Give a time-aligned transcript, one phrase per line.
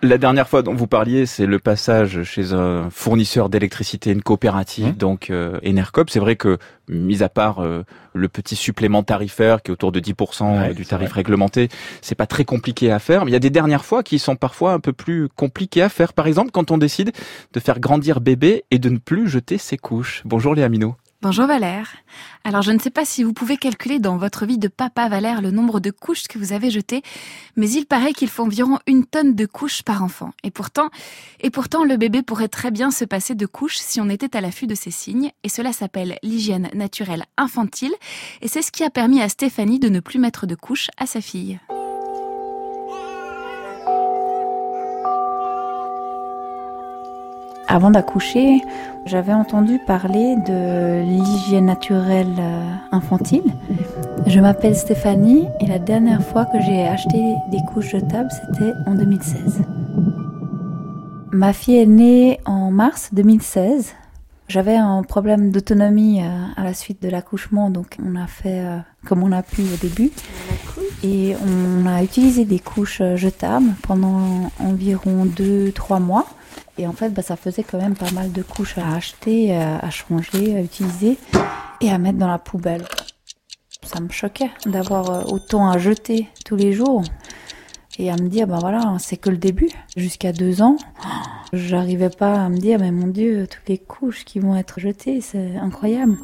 [0.00, 4.90] La dernière fois dont vous parliez, c'est le passage chez un fournisseur d'électricité, une coopérative,
[4.90, 4.92] mmh.
[4.92, 6.08] donc euh, Enercop.
[6.08, 7.82] C'est vrai que, mis à part euh,
[8.14, 11.68] le petit supplément tarifaire qui est autour de 10% du tarif réglementé,
[12.00, 13.24] c'est pas très compliqué à faire.
[13.24, 15.88] Mais il y a des dernières fois qui sont parfois un peu plus compliquées à
[15.88, 16.12] faire.
[16.12, 17.10] Par exemple, quand on décide
[17.52, 20.22] de faire grandir bébé et de ne plus jeter ses couches.
[20.24, 20.94] Bonjour Léa Minot.
[21.20, 21.96] Bonjour Valère.
[22.44, 25.42] Alors je ne sais pas si vous pouvez calculer dans votre vie de papa Valère
[25.42, 27.02] le nombre de couches que vous avez jetées,
[27.56, 30.30] mais il paraît qu'il faut environ une tonne de couches par enfant.
[30.44, 30.90] Et pourtant,
[31.40, 34.40] et pourtant le bébé pourrait très bien se passer de couches si on était à
[34.40, 37.94] l'affût de ces signes, et cela s'appelle l'hygiène naturelle infantile,
[38.40, 41.06] et c'est ce qui a permis à Stéphanie de ne plus mettre de couches à
[41.06, 41.58] sa fille.
[47.70, 48.62] Avant d'accoucher,
[49.04, 53.42] j'avais entendu parler de l'hygiène naturelle euh, infantile.
[54.26, 58.94] Je m'appelle Stéphanie et la dernière fois que j'ai acheté des couches jetables, c'était en
[58.94, 59.60] 2016.
[61.30, 63.94] Ma fille est née en mars 2016.
[64.48, 68.78] J'avais un problème d'autonomie euh, à la suite de l'accouchement, donc on a fait euh,
[69.06, 70.10] comme on a pu au début.
[71.04, 76.26] Et on a utilisé des couches jetables pendant environ 2-3 mois.
[76.78, 79.78] Et en fait, bah, ça faisait quand même pas mal de couches à acheter, euh,
[79.80, 81.18] à changer, à utiliser
[81.80, 82.84] et à mettre dans la poubelle.
[83.82, 87.02] Ça me choquait d'avoir euh, autant à jeter tous les jours
[87.98, 89.68] et à me dire, ben voilà, c'est que le début.
[89.96, 90.76] Jusqu'à deux ans,
[91.52, 95.20] j'arrivais pas à me dire, mais mon Dieu, toutes les couches qui vont être jetées,
[95.20, 96.16] c'est incroyable.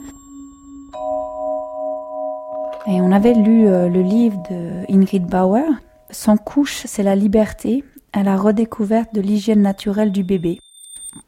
[2.87, 5.65] Et on avait lu euh, le livre de Ingrid Bauer.
[6.11, 10.61] Sans couche, c'est la liberté à la redécouverte de l'hygiène naturelle du bébé.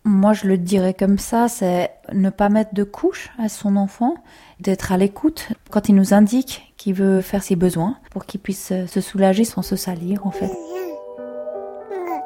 [0.04, 4.14] Moi, je le dirais comme ça, c'est ne pas mettre de couche à son enfant,
[4.60, 8.72] d'être à l'écoute quand il nous indique qu'il veut faire ses besoins pour qu'il puisse
[8.86, 10.50] se soulager sans se salir, en fait.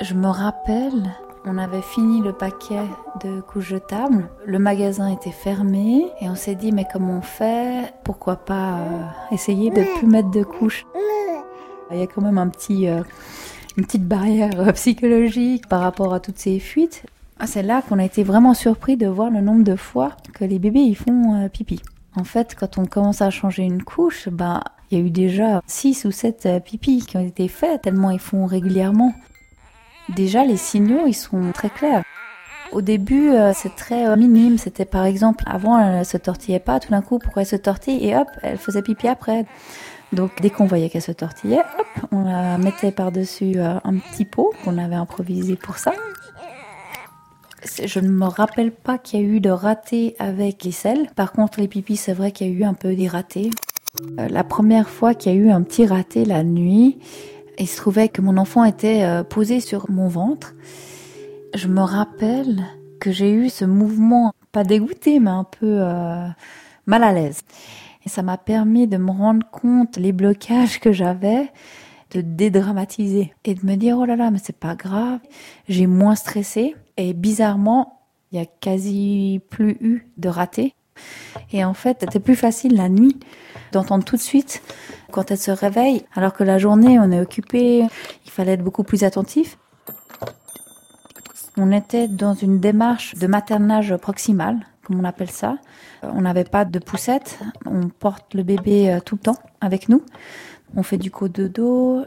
[0.00, 1.10] Je me rappelle,
[1.44, 2.80] on avait fini le paquet
[3.22, 7.92] de couches jetables, le magasin était fermé et on s'est dit mais comment on fait?
[8.04, 9.02] Pourquoi pas euh,
[9.32, 10.86] essayer de plus mettre de couches?
[11.90, 13.02] Il y a quand même un petit euh,
[13.76, 17.04] une petite barrière euh, psychologique par rapport à toutes ces fuites.
[17.42, 20.44] Ah, c'est là qu'on a été vraiment surpris de voir le nombre de fois que
[20.44, 21.80] les bébés ils font euh, pipi.
[22.14, 25.62] En fait, quand on commence à changer une couche, bah il y a eu déjà
[25.66, 29.14] 6 ou 7 euh, pipis qui ont été faits tellement ils font régulièrement.
[30.10, 32.02] Déjà les signaux ils sont très clairs.
[32.72, 34.56] Au début, c'est très minime.
[34.56, 36.78] C'était par exemple, avant, elle se tortillait pas.
[36.78, 39.44] Tout d'un coup, pourquoi elle se tortille Et hop, elle faisait pipi après.
[40.12, 44.24] Donc dès qu'on voyait qu'elle se tortillait, hop, on la mettait par-dessus euh, un petit
[44.24, 45.92] pot qu'on avait improvisé pour ça.
[47.64, 51.08] Je ne me rappelle pas qu'il y a eu de ratés avec les selles.
[51.14, 53.50] Par contre, les pipis, c'est vrai qu'il y a eu un peu des ratés.
[54.18, 56.98] Euh, la première fois qu'il y a eu un petit raté la nuit,
[57.58, 60.54] il se trouvait que mon enfant était euh, posé sur mon ventre.
[61.54, 62.64] Je me rappelle
[63.00, 65.82] que j'ai eu ce mouvement, pas dégoûté, mais un peu
[66.86, 67.40] mal à l'aise.
[68.04, 71.50] Et ça m'a permis de me rendre compte les blocages que j'avais,
[72.12, 75.20] de dédramatiser et de me dire oh là là, mais c'est pas grave,
[75.68, 76.74] j'ai moins stressé.
[77.00, 80.74] Et bizarrement, il y a quasi plus eu de ratés.
[81.50, 83.18] Et en fait, c'était plus facile la nuit
[83.72, 84.62] d'entendre tout de suite
[85.10, 87.86] quand elle se réveille, alors que la journée, on est occupé,
[88.26, 89.56] il fallait être beaucoup plus attentif.
[91.56, 95.56] On était dans une démarche de maternage proximal, comme on appelle ça.
[96.02, 97.38] On n'avait pas de poussette.
[97.64, 100.02] On porte le bébé euh, tout le temps avec nous.
[100.76, 102.04] On fait du cododo.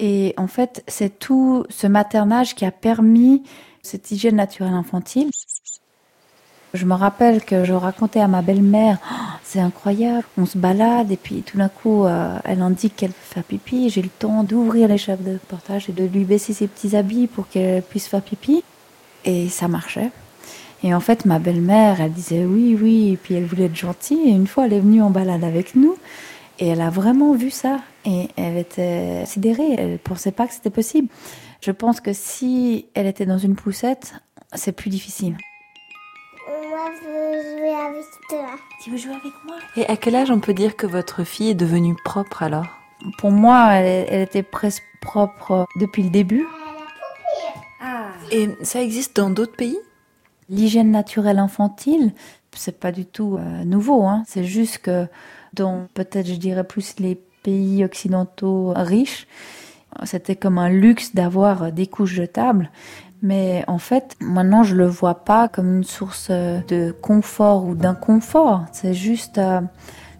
[0.00, 3.42] Et en fait, c'est tout ce maternage qui a permis
[3.82, 5.30] cette hygiène naturelle infantile.
[6.74, 11.10] Je me rappelle que je racontais à ma belle-mère, oh, c'est incroyable, on se balade
[11.10, 13.88] et puis tout d'un coup, euh, elle indique qu'elle veut faire pipi.
[13.88, 17.48] J'ai le temps d'ouvrir les de portage et de lui baisser ses petits habits pour
[17.48, 18.62] qu'elle puisse faire pipi.
[19.24, 20.10] Et ça marchait.
[20.84, 24.28] Et en fait, ma belle-mère, elle disait oui, oui, et puis elle voulait être gentille.
[24.28, 25.96] Et une fois, elle est venue en balade avec nous,
[26.58, 27.80] et elle a vraiment vu ça.
[28.04, 31.08] Et elle était sidérée, elle pensait pas que c'était possible.
[31.60, 34.14] Je pense que si elle était dans une poussette,
[34.54, 35.36] c'est plus difficile.
[36.48, 38.46] Moi, je veux jouer avec toi.
[38.82, 39.56] Tu veux jouer avec moi?
[39.76, 42.66] Et à quel âge on peut dire que votre fille est devenue propre alors?
[43.18, 46.46] Pour moi, elle, elle, était presque propre depuis le début.
[47.80, 48.08] Ah.
[48.30, 49.78] Et ça existe dans d'autres pays?
[50.48, 52.12] L'hygiène naturelle infantile,
[52.58, 54.04] c'est pas du tout euh, nouveau.
[54.04, 54.22] Hein.
[54.26, 55.06] C'est juste que
[55.54, 59.26] dans peut-être, je dirais plus les pays occidentaux riches,
[60.04, 62.70] c'était comme un luxe d'avoir des couches jetables.
[63.22, 68.64] Mais en fait, maintenant, je le vois pas comme une source de confort ou d'inconfort.
[68.72, 69.60] C'est juste euh,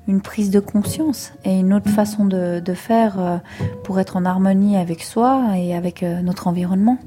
[0.08, 3.36] une prise de conscience et une autre façon de, faire euh,
[3.84, 6.98] pour être en harmonie avec soi et avec euh, notre environnement.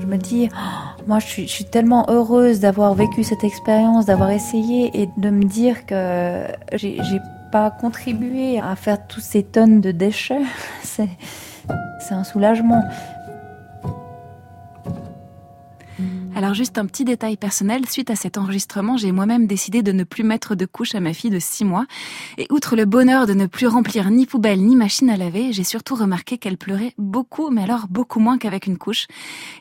[0.00, 4.90] Je me dis, oh, moi je suis, tellement heureuse d'avoir vécu cette expérience, d'avoir essayé
[4.94, 6.44] et de me dire que
[6.74, 6.98] j'ai
[7.52, 10.42] pas contribué à faire toutes ces tonnes de déchets.
[10.82, 12.82] C'est un soulagement.
[16.40, 20.04] Alors juste un petit détail personnel, suite à cet enregistrement, j'ai moi-même décidé de ne
[20.04, 21.84] plus mettre de couche à ma fille de 6 mois.
[22.38, 25.64] Et outre le bonheur de ne plus remplir ni poubelle ni machine à laver, j'ai
[25.64, 29.06] surtout remarqué qu'elle pleurait beaucoup, mais alors beaucoup moins qu'avec une couche.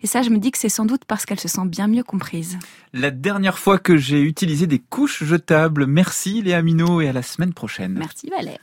[0.04, 2.04] Et ça, je me dis que c'est sans doute parce qu'elle se sent bien mieux
[2.04, 2.58] comprise.
[2.94, 5.86] La dernière fois que j'ai utilisé des couches jetables.
[5.86, 7.96] Merci Léa Minot et à la semaine prochaine.
[8.00, 8.58] Merci Valère.